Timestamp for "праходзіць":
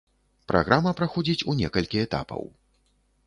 0.99-1.45